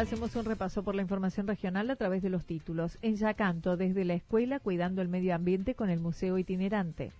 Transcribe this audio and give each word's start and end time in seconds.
Hacemos 0.00 0.34
un 0.36 0.44
repaso 0.44 0.82
por 0.82 0.94
la 0.94 1.02
información 1.02 1.46
regional 1.46 1.90
a 1.90 1.96
través 1.96 2.22
de 2.22 2.30
los 2.30 2.44
títulos. 2.44 2.98
En 3.02 3.16
Yacanto, 3.16 3.76
desde 3.76 4.04
la 4.04 4.14
escuela, 4.14 4.60
cuidando 4.60 5.02
el 5.02 5.08
medio 5.08 5.34
ambiente 5.34 5.74
con 5.74 5.90
el 5.90 6.00
Museo 6.00 6.38
Itinerante. 6.38 7.12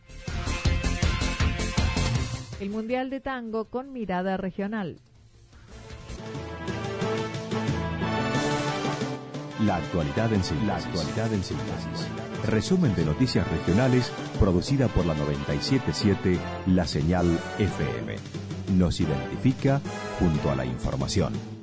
El 2.61 2.71
Mundial 2.71 3.11
de 3.11 3.21
Tango 3.21 3.67
con 3.67 3.93
mirada 3.93 4.37
regional. 4.37 4.99
La 9.61 9.77
actualidad 9.77 10.33
en 10.33 10.43
síntesis. 10.45 12.09
Resumen 12.45 12.95
de 12.95 13.05
noticias 13.05 13.51
regionales 13.51 14.13
producida 14.39 14.89
por 14.89 15.07
la 15.07 15.15
977 15.15 16.39
La 16.67 16.87
Señal 16.87 17.27
FM. 17.59 18.17
Nos 18.77 19.01
identifica 19.01 19.81
junto 20.19 20.51
a 20.51 20.57
la 20.57 20.67
información. 20.67 21.54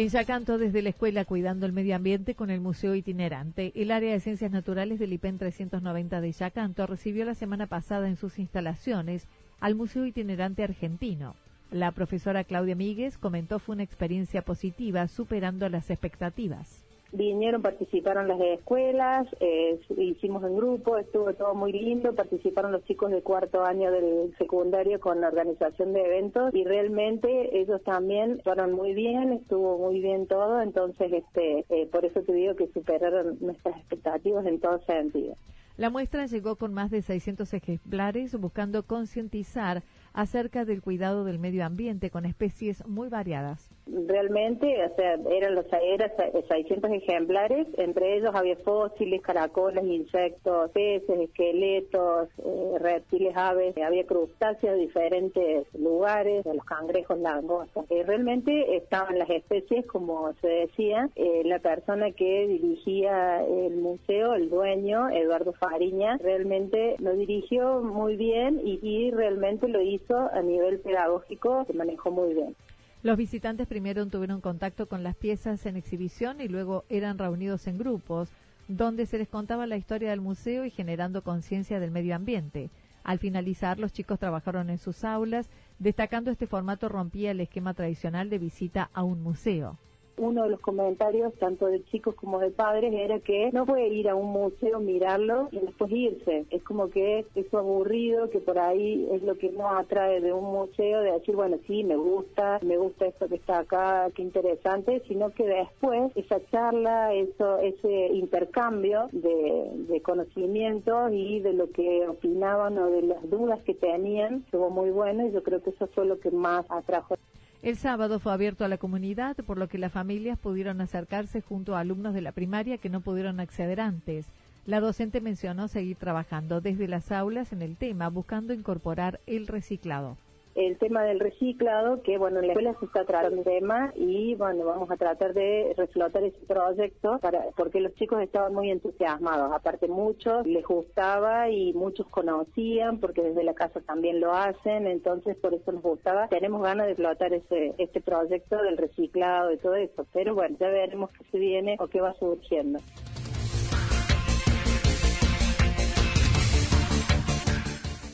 En 0.00 0.08
Yacanto, 0.08 0.56
desde 0.56 0.80
la 0.80 0.88
escuela 0.88 1.26
Cuidando 1.26 1.66
el 1.66 1.74
Medio 1.74 1.94
Ambiente 1.94 2.34
con 2.34 2.48
el 2.48 2.62
Museo 2.62 2.94
Itinerante, 2.94 3.70
el 3.74 3.90
área 3.90 4.14
de 4.14 4.20
Ciencias 4.20 4.50
Naturales 4.50 4.98
del 4.98 5.12
IPEN 5.12 5.36
390 5.36 6.22
de 6.22 6.32
Yacanto 6.32 6.86
recibió 6.86 7.26
la 7.26 7.34
semana 7.34 7.66
pasada 7.66 8.08
en 8.08 8.16
sus 8.16 8.38
instalaciones 8.38 9.28
al 9.60 9.74
Museo 9.74 10.06
Itinerante 10.06 10.64
Argentino. 10.64 11.36
La 11.70 11.92
profesora 11.92 12.44
Claudia 12.44 12.76
Míguez 12.76 13.18
comentó 13.18 13.58
fue 13.58 13.74
una 13.74 13.82
experiencia 13.82 14.40
positiva, 14.40 15.06
superando 15.06 15.68
las 15.68 15.90
expectativas 15.90 16.82
vinieron, 17.12 17.62
participaron 17.62 18.28
las 18.28 18.40
escuelas, 18.40 19.26
eh, 19.40 19.80
hicimos 19.96 20.44
en 20.44 20.56
grupo, 20.56 20.96
estuvo 20.96 21.32
todo 21.34 21.54
muy 21.54 21.72
lindo, 21.72 22.14
participaron 22.14 22.72
los 22.72 22.84
chicos 22.84 23.10
de 23.10 23.22
cuarto 23.22 23.64
año 23.64 23.90
del 23.90 24.34
secundario 24.38 25.00
con 25.00 25.20
la 25.20 25.28
organización 25.28 25.92
de 25.92 26.02
eventos 26.02 26.54
y 26.54 26.64
realmente 26.64 27.58
ellos 27.58 27.82
también 27.82 28.40
fueron 28.44 28.72
muy 28.72 28.94
bien, 28.94 29.32
estuvo 29.32 29.78
muy 29.78 30.00
bien 30.00 30.26
todo, 30.26 30.62
entonces 30.62 31.12
este 31.12 31.64
eh, 31.68 31.88
por 31.90 32.04
eso 32.04 32.22
te 32.22 32.32
digo 32.32 32.54
que 32.54 32.68
superaron 32.68 33.38
nuestras 33.40 33.76
expectativas 33.76 34.46
en 34.46 34.60
todo 34.60 34.80
sentido. 34.84 35.36
La 35.76 35.88
muestra 35.88 36.26
llegó 36.26 36.56
con 36.56 36.74
más 36.74 36.90
de 36.90 37.00
600 37.00 37.54
ejemplares 37.54 38.38
buscando 38.38 38.82
concientizar 38.82 39.82
acerca 40.12 40.64
del 40.64 40.82
cuidado 40.82 41.24
del 41.24 41.38
medio 41.38 41.64
ambiente 41.64 42.10
con 42.10 42.26
especies 42.26 42.86
muy 42.86 43.08
variadas. 43.08 43.70
Realmente, 43.86 44.84
o 44.84 44.94
sea, 44.94 45.14
eran 45.30 45.54
los 45.54 45.66
eran 45.72 46.10
600 46.48 46.90
ejemplares, 46.92 47.66
entre 47.76 48.16
ellos 48.16 48.30
había 48.34 48.56
fósiles, 48.56 49.20
caracoles, 49.20 49.84
insectos, 49.84 50.70
peces, 50.70 51.18
esqueletos, 51.18 52.28
eh, 52.38 52.78
reptiles, 52.78 53.36
aves, 53.36 53.76
había 53.78 54.06
crustáceos 54.06 54.74
de 54.74 54.80
diferentes 54.80 55.66
lugares, 55.74 56.44
los 56.46 56.64
cangrejos, 56.64 57.18
langostas. 57.18 57.84
Eh, 57.90 58.04
realmente 58.04 58.76
estaban 58.76 59.18
las 59.18 59.30
especies, 59.30 59.86
como 59.86 60.32
se 60.40 60.48
decía, 60.48 61.08
eh, 61.16 61.42
la 61.44 61.58
persona 61.58 62.12
que 62.12 62.46
dirigía 62.46 63.44
el 63.44 63.76
museo, 63.76 64.34
el 64.34 64.50
dueño, 64.50 65.08
Eduardo 65.10 65.52
Fariña, 65.52 66.16
realmente 66.18 66.96
lo 66.98 67.14
dirigió 67.14 67.80
muy 67.82 68.16
bien 68.16 68.60
y, 68.64 68.78
y 68.82 69.10
realmente 69.10 69.66
lo 69.66 69.80
hizo 69.80 69.99
a 70.08 70.42
nivel 70.42 70.80
pedagógico 70.80 71.64
se 71.64 71.72
manejó 71.72 72.10
muy 72.10 72.34
bien. 72.34 72.56
Los 73.02 73.16
visitantes 73.16 73.66
primero 73.66 74.04
tuvieron 74.06 74.40
contacto 74.40 74.86
con 74.86 75.02
las 75.02 75.16
piezas 75.16 75.64
en 75.66 75.76
exhibición 75.76 76.40
y 76.40 76.48
luego 76.48 76.84
eran 76.88 77.18
reunidos 77.18 77.66
en 77.66 77.78
grupos 77.78 78.28
donde 78.68 79.06
se 79.06 79.18
les 79.18 79.28
contaba 79.28 79.66
la 79.66 79.76
historia 79.76 80.10
del 80.10 80.20
museo 80.20 80.64
y 80.64 80.70
generando 80.70 81.22
conciencia 81.22 81.80
del 81.80 81.90
medio 81.90 82.14
ambiente. 82.14 82.70
Al 83.02 83.18
finalizar, 83.18 83.78
los 83.78 83.92
chicos 83.92 84.18
trabajaron 84.18 84.70
en 84.70 84.78
sus 84.78 85.04
aulas, 85.04 85.48
destacando 85.78 86.30
este 86.30 86.46
formato 86.46 86.88
rompía 86.88 87.30
el 87.30 87.40
esquema 87.40 87.74
tradicional 87.74 88.28
de 88.30 88.38
visita 88.38 88.90
a 88.92 89.02
un 89.02 89.22
museo 89.22 89.78
uno 90.16 90.44
de 90.44 90.50
los 90.50 90.60
comentarios, 90.60 91.34
tanto 91.34 91.66
de 91.66 91.84
chicos 91.84 92.14
como 92.14 92.38
de 92.38 92.50
padres, 92.50 92.92
era 92.92 93.18
que 93.20 93.50
no 93.52 93.66
puede 93.66 93.88
ir 93.88 94.08
a 94.08 94.14
un 94.14 94.30
museo, 94.30 94.80
mirarlo 94.80 95.48
y 95.50 95.58
después 95.58 95.90
irse. 95.90 96.46
Es 96.50 96.62
como 96.62 96.90
que 96.90 97.26
es 97.34 97.54
aburrido, 97.54 98.30
que 98.30 98.40
por 98.40 98.58
ahí 98.58 99.08
es 99.12 99.22
lo 99.22 99.36
que 99.36 99.50
nos 99.50 99.72
atrae 99.72 100.20
de 100.20 100.32
un 100.32 100.44
museo, 100.44 101.00
de 101.00 101.12
decir, 101.12 101.36
bueno, 101.36 101.58
sí, 101.66 101.84
me 101.84 101.96
gusta, 101.96 102.58
me 102.62 102.76
gusta 102.76 103.06
esto 103.06 103.28
que 103.28 103.36
está 103.36 103.60
acá, 103.60 104.08
qué 104.14 104.22
interesante, 104.22 105.02
sino 105.08 105.30
que 105.30 105.46
después 105.46 106.12
esa 106.14 106.40
charla, 106.50 107.14
eso, 107.14 107.58
ese 107.58 108.08
intercambio 108.08 109.08
de, 109.12 109.70
de 109.88 110.02
conocimientos 110.02 111.12
y 111.12 111.40
de 111.40 111.52
lo 111.52 111.70
que 111.70 112.06
opinaban 112.08 112.78
o 112.78 112.90
de 112.90 113.02
las 113.02 113.28
dudas 113.28 113.60
que 113.62 113.74
tenían, 113.74 114.42
estuvo 114.44 114.70
muy 114.70 114.90
bueno 114.90 115.26
y 115.26 115.32
yo 115.32 115.42
creo 115.42 115.62
que 115.62 115.70
eso 115.70 115.86
fue 115.88 116.06
lo 116.06 116.18
que 116.18 116.30
más 116.30 116.64
atrajo. 116.68 117.16
El 117.62 117.76
sábado 117.76 118.18
fue 118.20 118.32
abierto 118.32 118.64
a 118.64 118.68
la 118.68 118.78
comunidad, 118.78 119.36
por 119.36 119.58
lo 119.58 119.68
que 119.68 119.76
las 119.76 119.92
familias 119.92 120.38
pudieron 120.38 120.80
acercarse 120.80 121.42
junto 121.42 121.76
a 121.76 121.80
alumnos 121.80 122.14
de 122.14 122.22
la 122.22 122.32
primaria 122.32 122.78
que 122.78 122.88
no 122.88 123.02
pudieron 123.02 123.38
acceder 123.38 123.80
antes. 123.80 124.26
La 124.64 124.80
docente 124.80 125.20
mencionó 125.20 125.68
seguir 125.68 125.96
trabajando 125.96 126.60
desde 126.60 126.88
las 126.88 127.12
aulas 127.12 127.52
en 127.52 127.60
el 127.60 127.76
tema, 127.76 128.08
buscando 128.08 128.54
incorporar 128.54 129.20
el 129.26 129.46
reciclado 129.46 130.16
el 130.54 130.78
tema 130.78 131.04
del 131.04 131.20
reciclado, 131.20 132.02
que 132.02 132.18
bueno, 132.18 132.40
en 132.40 132.48
la 132.48 132.52
escuela 132.52 132.74
se 132.78 132.86
está 132.86 133.04
tratando 133.04 133.38
el 133.38 133.44
tema 133.44 133.92
y 133.94 134.34
bueno, 134.34 134.64
vamos 134.64 134.90
a 134.90 134.96
tratar 134.96 135.32
de 135.32 135.74
reflotar 135.76 136.24
ese 136.24 136.38
proyecto 136.46 137.18
para, 137.20 137.44
porque 137.56 137.80
los 137.80 137.94
chicos 137.94 138.20
estaban 138.22 138.54
muy 138.54 138.70
entusiasmados, 138.70 139.52
aparte 139.52 139.88
muchos 139.88 140.46
les 140.46 140.64
gustaba 140.64 141.50
y 141.50 141.72
muchos 141.72 142.06
conocían 142.08 142.98
porque 142.98 143.22
desde 143.22 143.44
la 143.44 143.54
casa 143.54 143.80
también 143.80 144.20
lo 144.20 144.32
hacen, 144.32 144.86
entonces 144.86 145.36
por 145.36 145.54
eso 145.54 145.72
nos 145.72 145.82
gustaba. 145.82 146.28
Tenemos 146.28 146.62
ganas 146.62 146.86
de 146.86 146.92
explotar 146.92 147.32
ese, 147.32 147.74
este 147.78 148.00
proyecto 148.00 148.62
del 148.62 148.76
reciclado 148.76 149.52
y 149.52 149.58
todo 149.58 149.74
eso, 149.76 150.06
pero 150.12 150.34
bueno, 150.34 150.56
ya 150.58 150.68
veremos 150.68 151.10
qué 151.12 151.24
se 151.30 151.38
viene 151.38 151.76
o 151.78 151.86
qué 151.88 152.00
va 152.00 152.14
surgiendo. 152.14 152.80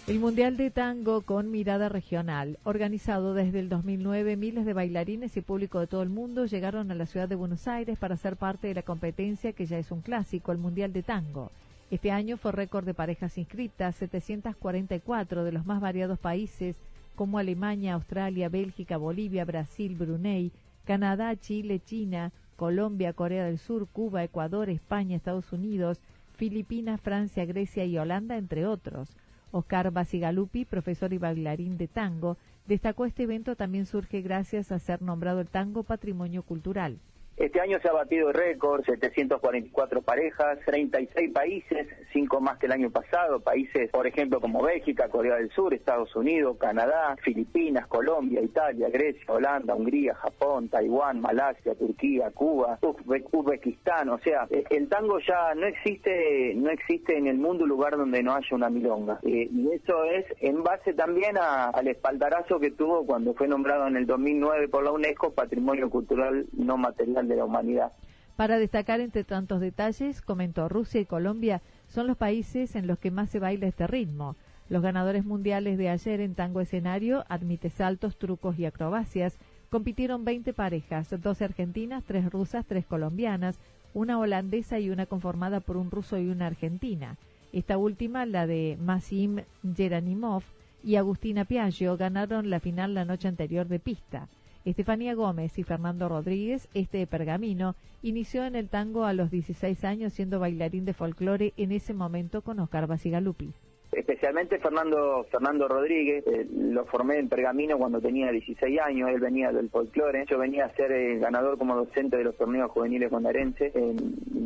El 0.06 0.20
Mundial 0.20 0.56
de 0.56 0.70
Tango 0.70 1.23
con 1.23 1.50
mirada 1.50 1.88
regional, 1.88 2.61
organizado 2.62 3.35
desde 3.35 3.58
el 3.58 3.69
2009, 3.69 4.37
miles 4.37 4.64
de 4.64 4.73
bailarines 4.73 5.37
y 5.37 5.41
público 5.41 5.81
de 5.81 5.88
todo 5.88 6.05
el 6.05 6.11
mundo 6.11 6.47
llegaron 6.47 6.93
a 6.93 6.94
la 6.94 7.06
ciudad 7.06 7.29
de 7.29 7.35
Buenos 7.35 7.67
Aires 7.67 7.99
para 7.99 8.17
ser 8.17 8.37
parte 8.37 8.69
de 8.69 8.75
la 8.75 8.82
competencia 8.82 9.53
que 9.53 9.67
ya 9.67 9.79
es 9.79 9.91
un 9.91 10.03
clásico, 10.03 10.53
el 10.53 10.58
Mundial 10.58 10.93
de 10.93 11.03
Tango. 11.03 11.50
Este 11.91 12.12
año 12.12 12.37
fue 12.37 12.53
récord 12.53 12.85
de 12.85 12.94
parejas 12.94 13.37
inscritas, 13.37 13.97
744 13.97 15.43
de 15.43 15.50
los 15.50 15.67
más 15.67 15.81
variados 15.81 16.20
países 16.20 16.76
como 17.17 17.38
Alemania, 17.38 17.94
Australia, 17.94 18.49
Bélgica, 18.49 18.99
Bolivia, 18.99 19.44
Brasil, 19.44 19.97
Brunei, 19.97 20.53
Canadá, 20.85 21.35
Chile, 21.35 21.81
China, 21.85 22.31
Colombia, 22.55 23.12
Corea 23.12 23.44
del 23.44 23.58
Sur, 23.58 23.88
Cuba, 23.88 24.23
Ecuador, 24.23 24.70
España, 24.70 25.17
Estados 25.17 25.53
Unidos, 25.53 25.99
Filipinas, 26.37 27.00
Francia, 27.00 27.44
Grecia 27.44 27.85
y 27.87 27.99
Holanda, 27.99 28.37
entre 28.37 28.67
otros. 28.67 29.08
Oscar 29.56 29.91
Basigalupi, 29.91 30.67
profesor 30.67 31.14
y 31.14 31.19
bailarín 31.19 31.79
de 31.79 31.88
tango, 31.88 32.37
destacó 32.67 33.06
este 33.06 33.23
evento 33.23 33.56
también 33.56 33.87
surge 33.87 34.20
gracias 34.20 34.70
a 34.70 34.79
ser 34.79 35.00
nombrado 35.00 35.41
el 35.41 35.49
tango 35.49 35.82
patrimonio 35.82 36.43
cultural. 36.43 36.99
Este 37.36 37.60
año 37.60 37.78
se 37.82 37.88
ha 37.88 37.92
batido 37.92 38.28
el 38.28 38.34
récord, 38.34 38.82
744 38.86 40.00
parejas, 40.00 40.58
36 40.64 41.32
países, 41.32 41.86
5 42.14 42.40
más 42.40 42.58
que 42.58 42.64
el 42.64 42.72
año 42.72 42.90
pasado, 42.90 43.40
países, 43.40 43.90
por 43.90 44.06
ejemplo, 44.06 44.40
como 44.40 44.62
Bélgica, 44.62 45.10
Corea 45.10 45.36
del 45.36 45.50
Sur, 45.50 45.74
Estados 45.74 46.16
Unidos, 46.16 46.56
Canadá, 46.58 47.14
Filipinas, 47.22 47.86
Colombia, 47.88 48.40
Italia, 48.40 48.88
Grecia, 48.88 49.24
Holanda, 49.28 49.74
Hungría, 49.74 50.14
Japón, 50.14 50.70
Taiwán, 50.70 51.20
Malasia, 51.20 51.74
Turquía, 51.74 52.30
Cuba, 52.30 52.78
Uzbekistán, 52.80 54.08
o 54.08 54.18
sea, 54.18 54.46
eh, 54.48 54.64
el 54.70 54.88
tango 54.88 55.18
ya 55.18 55.54
no 55.54 55.66
existe, 55.66 56.54
no 56.56 56.70
existe 56.70 57.18
en 57.18 57.26
el 57.26 57.36
mundo 57.36 57.64
un 57.64 57.68
lugar 57.68 57.98
donde 57.98 58.22
no 58.22 58.34
haya 58.34 58.48
una 58.52 58.70
milonga. 58.70 59.18
Eh, 59.24 59.48
y 59.52 59.72
eso 59.72 60.04
es 60.04 60.24
en 60.40 60.62
base 60.62 60.94
también 60.94 61.36
al 61.36 61.86
espaldarazo 61.86 62.58
que 62.58 62.70
tuvo 62.70 63.04
cuando 63.04 63.34
fue 63.34 63.46
nombrado 63.46 63.86
en 63.86 63.96
el 63.96 64.06
2009 64.06 64.68
por 64.68 64.84
la 64.84 64.92
UNESCO 64.92 65.34
Patrimonio 65.34 65.90
Cultural 65.90 66.46
No 66.54 66.78
Material 66.78 67.25
de 67.28 67.37
la 67.37 67.44
humanidad. 67.44 67.93
Para 68.37 68.58
destacar 68.58 69.00
entre 69.00 69.25
tantos 69.25 69.61
detalles, 69.61 70.20
comentó 70.20 70.69
Rusia 70.69 71.00
y 71.00 71.06
Colombia 71.06 71.62
son 71.88 72.06
los 72.06 72.17
países 72.17 72.76
en 72.76 72.87
los 72.87 72.99
que 72.99 73.11
más 73.11 73.31
se 73.31 73.38
baila 73.38 73.67
este 73.67 73.87
ritmo. 73.87 74.37
Los 74.69 74.82
ganadores 74.82 75.25
mundiales 75.25 75.78
de 75.78 75.88
ayer 75.88 76.20
en 76.20 76.34
tango 76.34 76.61
escenario, 76.61 77.25
admite 77.28 77.70
saltos, 77.70 78.17
trucos 78.17 78.58
y 78.58 78.67
acrobacias, 78.67 79.38
compitieron 79.70 80.25
20 80.25 80.52
parejas, 80.52 81.14
dos 81.23 81.40
argentinas, 81.40 82.05
tres 82.05 82.31
rusas, 82.31 82.67
tres 82.67 82.84
colombianas, 82.84 83.58
una 83.94 84.19
holandesa 84.19 84.79
y 84.79 84.90
una 84.90 85.06
conformada 85.06 85.61
por 85.61 85.76
un 85.76 85.90
ruso 85.90 86.19
y 86.19 86.29
una 86.29 86.46
argentina. 86.46 87.17
Esta 87.52 87.79
última, 87.79 88.26
la 88.26 88.46
de 88.46 88.76
Masim 88.79 89.40
Geranimov 89.75 90.43
y 90.84 90.96
Agustina 90.96 91.44
Piaggio, 91.44 91.96
ganaron 91.96 92.50
la 92.50 92.61
final 92.61 92.93
la 92.93 93.05
noche 93.05 93.29
anterior 93.29 93.67
de 93.69 93.79
pista. 93.79 94.29
Estefanía 94.66 95.14
Gómez 95.14 95.56
y 95.58 95.62
Fernando 95.62 96.08
Rodríguez, 96.08 96.68
este 96.74 96.98
de 96.98 97.06
Pergamino, 97.06 97.76
inició 98.02 98.44
en 98.44 98.56
el 98.56 98.68
tango 98.68 99.04
a 99.04 99.12
los 99.12 99.30
16 99.30 99.84
años 99.84 100.12
siendo 100.12 100.40
bailarín 100.40 100.84
de 100.84 100.92
folclore 100.92 101.54
en 101.56 101.70
ese 101.70 101.94
momento 101.94 102.42
con 102.42 102.58
Oscar 102.58 102.88
Basigalupi 102.88 103.54
especialmente 103.96 104.58
Fernando 104.58 105.26
Fernando 105.31 105.66
Rodríguez, 105.66 106.25
eh, 106.26 106.46
lo 106.50 106.84
formé 106.84 107.19
en 107.19 107.28
Pergamino 107.28 107.78
cuando 107.78 108.00
tenía 108.00 108.31
16 108.31 108.81
años, 108.81 109.10
él 109.10 109.20
venía 109.20 109.50
del 109.50 109.70
folclore, 109.70 110.25
yo 110.28 110.38
venía 110.38 110.66
a 110.66 110.75
ser 110.75 110.93
el 110.93 111.19
ganador 111.19 111.56
como 111.56 111.75
docente 111.75 112.16
de 112.16 112.25
los 112.25 112.37
torneos 112.37 112.70
juveniles 112.70 113.10
bonaerenses 113.10 113.75
en 113.75 113.96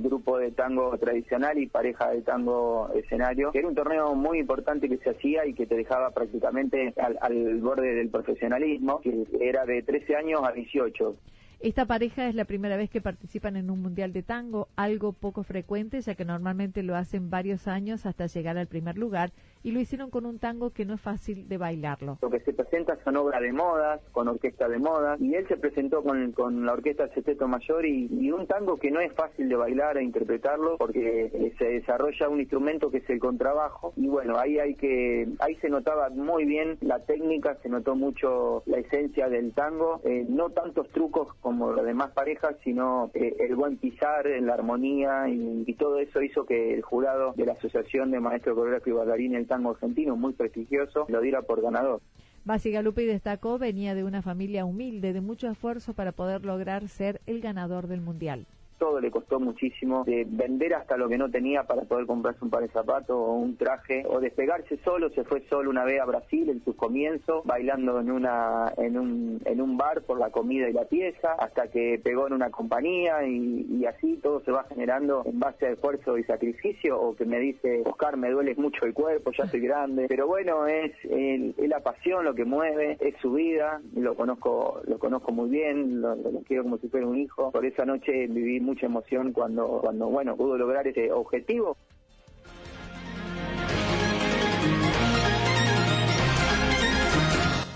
grupo 0.03 0.39
de 0.39 0.53
tango 0.53 0.97
tradicional 0.99 1.59
y 1.59 1.67
pareja 1.67 2.11
de 2.11 2.23
tango 2.23 2.91
escenario, 2.95 3.51
que 3.51 3.59
era 3.59 3.69
un 3.69 3.75
torneo 3.75 4.15
muy 4.15 4.39
importante 4.39 4.89
que 4.89 4.99
se 4.99 5.11
hacía 5.11 5.45
y 5.47 5.55
que 5.55 5.67
te 5.67 5.75
dejaba 5.75 6.11
prácticamente 6.11 6.95
al, 6.97 7.19
al 7.21 7.57
borde 7.61 7.95
del 7.95 8.09
profesionalismo, 8.09 9.01
que 9.01 9.27
era 9.41 9.65
de 9.65 9.83
13 9.83 10.17
años 10.17 10.41
a 10.45 10.53
18. 10.53 11.17
Esta 11.61 11.85
pareja 11.85 12.27
es 12.27 12.35
la 12.35 12.47
primera 12.47 12.79
vez 12.79 12.89
que 12.89 13.03
participan 13.03 13.55
en 13.55 13.71
un 13.71 13.83
mundial 13.83 14.15
de 14.15 14.23
tango, 14.23 14.69
algo 14.77 15.13
poco 15.13 15.43
frecuente 15.43 16.01
ya 16.01 16.15
que 16.15 16.25
normalmente 16.25 16.83
lo 16.83 16.97
hacen 16.97 17.29
varios 17.29 17.69
años 17.69 18.07
hasta 18.07 18.29
llegar 18.29 18.57
al 18.57 18.67
primer 18.67 18.97
lugar 18.97 19.31
y 19.63 19.73
lo 19.73 19.81
hicieron 19.81 20.11
con 20.11 20.27
un 20.27 20.39
tango 20.39 20.71
que 20.71 20.85
no 20.85 20.95
es 20.95 21.01
fácil 21.01 21.49
de 21.49 21.59
bailarlo. 21.59 22.19
Lo 22.23 22.31
que 22.31 22.41
se 22.41 22.53
presenta 22.53 22.97
son 23.05 23.17
obras 23.17 23.41
de 23.41 23.53
modas, 23.53 24.01
con 24.13 24.29
orquesta 24.29 24.69
de 24.69 24.79
modas, 24.79 25.21
y 25.21 25.35
él 25.35 25.47
se 25.49 25.57
presentó 25.57 26.03
con, 26.03 26.33
con 26.33 26.65
la 26.65 26.73
orquesta 26.73 27.05
del 27.05 27.15
Sexteto 27.15 27.49
Mayor 27.49 27.85
y, 27.87 28.31
un 28.31 28.47
tango 28.47 28.77
que 28.77 28.93
no 28.93 29.01
es 29.01 29.13
fácil 29.13 29.49
de 29.49 29.57
bailar 29.57 29.99
e 29.99 30.05
interpretarlo 30.05 30.77
porque 30.79 31.31
eh, 31.33 31.53
se 31.59 31.65
desarrolla 31.65 32.29
un 32.29 32.39
instrumento 32.39 32.91
que 32.91 32.99
es 32.99 33.11
el 33.11 33.19
contrabajo 33.19 33.93
y 33.97 34.07
bueno, 34.07 34.39
ahí 34.39 34.59
hay 34.59 34.77
que, 34.77 35.29
ahí 35.41 35.57
se 35.57 35.69
notaba 35.69 36.11
muy 36.11 36.45
bien 36.45 36.79
la 36.81 37.01
técnica, 37.01 37.57
se 37.63 37.69
notó 37.69 37.97
mucho 37.97 38.63
la 38.67 38.79
esencia 38.79 39.29
del 39.29 39.53
tango, 39.53 40.01
eh, 40.05 40.25
no 40.29 40.51
tantos 40.51 40.89
trucos 40.91 41.35
como 41.41 41.73
las 41.73 41.85
demás 41.85 42.13
parejas, 42.13 42.55
sino 42.63 43.11
eh, 43.15 43.37
el 43.41 43.57
buen 43.57 43.79
pisar, 43.79 44.27
la 44.27 44.55
armonía 44.55 45.29
y, 45.29 45.75
todo 45.81 45.99
eso 45.99 46.21
hizo 46.21 46.45
que 46.45 46.75
el 46.75 46.83
jurado 46.83 47.33
de 47.37 47.47
la 47.47 47.53
Asociación 47.53 48.11
de 48.11 48.21
Maestros 48.21 48.55
Coreógrafos 48.55 48.89
y 48.89 48.91
Bailarines 48.91 49.50
tango 49.51 49.71
argentino 49.71 50.15
muy 50.15 50.33
prestigioso, 50.33 51.07
lo 51.09 51.21
diera 51.21 51.43
por 51.43 51.61
ganador. 51.61 52.01
Basi 52.45 52.71
Galupi 52.71 53.05
destacó, 53.05 53.59
venía 53.59 53.97
de 53.97 54.05
una 54.05 54.23
familia 54.23 54.65
humilde, 54.65 55.13
de 55.13 55.21
mucho 55.21 55.51
esfuerzo 55.51 55.93
para 55.93 56.13
poder 56.13 56.45
lograr 56.47 56.89
ser 56.89 57.21
el 57.27 57.41
ganador 57.41 57.89
del 57.89 58.01
Mundial 58.01 58.47
todo 58.81 58.99
le 58.99 59.11
costó 59.11 59.39
muchísimo, 59.39 60.05
de 60.05 60.27
vender 60.27 60.75
hasta 60.75 60.97
lo 60.97 61.09
que 61.09 61.19
no 61.19 61.31
tenía 61.31 61.65
para 61.65 61.83
poder 61.83 62.07
comprarse 62.07 62.43
un 62.43 62.51
par 62.51 62.63
de 62.63 62.69
zapatos 62.69 63.15
o 63.17 63.35
un 63.35 63.57
traje, 63.57 64.05
o 64.09 64.19
despegarse 64.21 64.79
solo, 64.79 65.11
se 65.11 65.23
fue 65.23 65.43
solo 65.51 65.71
una 65.71 65.85
vez 65.85 66.01
a 66.01 66.07
Brasil 66.07 66.49
en 66.49 66.65
sus 66.65 66.75
comienzos, 66.75 67.45
bailando 67.45 68.01
en 68.01 68.11
una 68.11 68.73
en 68.79 68.99
un, 68.99 69.43
en 69.45 69.61
un 69.61 69.77
bar 69.77 70.03
por 70.03 70.19
la 70.19 70.31
comida 70.31 70.69
y 70.69 70.73
la 70.73 70.87
pieza, 70.87 71.35
hasta 71.39 71.69
que 71.69 72.01
pegó 72.03 72.27
en 72.27 72.33
una 72.33 72.51
compañía 72.51 73.23
y, 73.27 73.85
así 73.87 74.19
todo 74.23 74.41
se 74.45 74.53
va 74.53 74.65
generando 74.65 75.23
en 75.27 75.39
base 75.39 75.67
a 75.67 75.71
esfuerzo 75.71 76.17
y 76.17 76.25
sacrificio, 76.25 77.01
o 77.01 77.15
que 77.15 77.25
me 77.25 77.39
dice, 77.39 77.83
Oscar, 77.85 78.17
me 78.17 78.31
duele 78.31 78.55
mucho 78.55 78.87
el 78.87 78.95
cuerpo, 78.95 79.31
ya 79.37 79.47
soy 79.49 79.61
grande, 79.61 80.07
pero 80.09 80.27
bueno, 80.27 80.67
es, 80.67 80.93
es 81.05 81.69
la 81.69 81.81
pasión 81.81 82.25
lo 82.25 82.35
que 82.35 82.45
mueve, 82.45 82.97
es 83.01 83.15
su 83.21 83.33
vida, 83.33 83.81
lo 83.95 84.15
conozco, 84.15 84.81
lo 84.87 84.99
conozco 84.99 85.33
muy 85.33 85.51
bien, 85.51 86.01
lo, 86.01 86.17
quiero 86.47 86.63
como 86.63 86.79
si 86.79 86.89
fuera 86.89 87.07
un 87.07 87.19
hijo, 87.19 87.51
por 87.51 87.65
esa 87.67 87.85
noche 87.85 88.27
viví 88.29 88.61
mucha 88.71 88.87
emoción 88.87 89.33
cuando, 89.33 89.81
cuando 89.81 90.07
bueno, 90.07 90.37
pudo 90.37 90.57
lograr 90.57 90.87
ese 90.87 91.11
objetivo. 91.11 91.77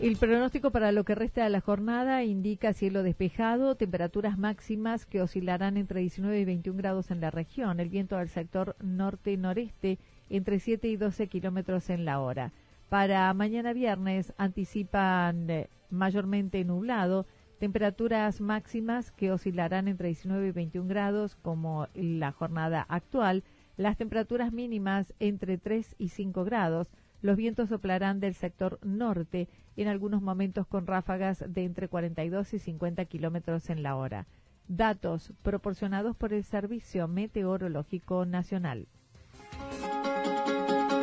El 0.00 0.16
pronóstico 0.16 0.70
para 0.70 0.92
lo 0.92 1.04
que 1.04 1.14
resta 1.14 1.44
de 1.44 1.50
la 1.50 1.60
jornada 1.60 2.24
indica 2.24 2.72
cielo 2.72 3.02
despejado, 3.02 3.74
temperaturas 3.74 4.38
máximas 4.38 5.04
que 5.04 5.20
oscilarán 5.20 5.76
entre 5.76 6.00
19 6.00 6.40
y 6.40 6.44
21 6.46 6.78
grados 6.78 7.10
en 7.10 7.20
la 7.20 7.30
región, 7.30 7.80
el 7.80 7.90
viento 7.90 8.16
del 8.16 8.30
sector 8.30 8.76
norte-noreste 8.80 9.98
entre 10.30 10.58
7 10.58 10.88
y 10.88 10.96
12 10.96 11.26
kilómetros 11.26 11.90
en 11.90 12.06
la 12.06 12.18
hora. 12.20 12.50
Para 12.88 13.32
mañana 13.34 13.74
viernes 13.74 14.32
anticipan 14.38 15.50
eh, 15.50 15.68
mayormente 15.90 16.64
nublado, 16.64 17.26
temperaturas 17.58 18.40
máximas 18.40 19.10
que 19.10 19.32
oscilarán 19.32 19.86
entre 19.86 20.08
19 20.08 20.48
y 20.48 20.52
21 20.52 20.88
grados 20.88 21.36
como 21.42 21.88
la 21.92 22.32
jornada 22.32 22.86
actual, 22.88 23.44
las 23.76 23.98
temperaturas 23.98 24.50
mínimas 24.50 25.12
entre 25.20 25.58
3 25.58 25.94
y 25.98 26.08
5 26.08 26.42
grados, 26.44 26.90
los 27.22 27.36
vientos 27.36 27.68
soplarán 27.68 28.20
del 28.20 28.34
sector 28.34 28.78
norte, 28.82 29.48
en 29.76 29.88
algunos 29.88 30.22
momentos 30.22 30.66
con 30.66 30.86
ráfagas 30.86 31.44
de 31.46 31.64
entre 31.64 31.88
42 31.88 32.54
y 32.54 32.58
50 32.58 33.04
kilómetros 33.06 33.70
en 33.70 33.82
la 33.82 33.96
hora. 33.96 34.26
Datos 34.68 35.32
proporcionados 35.42 36.16
por 36.16 36.32
el 36.32 36.44
Servicio 36.44 37.08
Meteorológico 37.08 38.24
Nacional. 38.24 38.86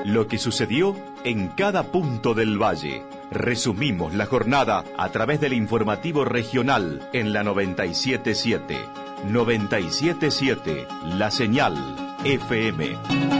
Lo 0.05 0.27
que 0.27 0.37
sucedió 0.37 0.95
en 1.25 1.49
cada 1.49 1.91
punto 1.91 2.33
del 2.33 2.61
valle. 2.61 3.03
Resumimos 3.29 4.15
la 4.15 4.25
jornada 4.25 4.85
a 4.97 5.09
través 5.11 5.41
del 5.41 5.51
informativo 5.51 6.23
regional 6.23 7.09
en 7.11 7.33
la 7.33 7.43
977. 7.43 8.77
977, 9.25 10.87
la 11.17 11.29
señal 11.29 11.75
FM. 12.23 13.36